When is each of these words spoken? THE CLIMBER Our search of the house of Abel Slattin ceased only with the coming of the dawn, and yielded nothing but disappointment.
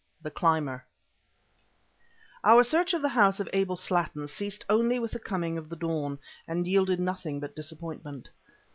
THE 0.23 0.31
CLIMBER 0.31 0.83
Our 2.43 2.63
search 2.63 2.95
of 2.95 3.03
the 3.03 3.09
house 3.09 3.39
of 3.39 3.47
Abel 3.53 3.75
Slattin 3.75 4.27
ceased 4.27 4.65
only 4.67 4.97
with 4.97 5.11
the 5.11 5.19
coming 5.19 5.59
of 5.59 5.69
the 5.69 5.75
dawn, 5.75 6.17
and 6.47 6.67
yielded 6.67 6.99
nothing 6.99 7.39
but 7.39 7.55
disappointment. 7.55 8.27